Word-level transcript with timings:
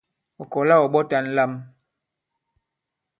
Ɔ̀ 0.41 0.47
kɔ̀la 0.51 0.75
ɔ̀ 0.83 0.91
ɓɔ̀ta 0.93 1.17
ǹlam. 1.25 1.51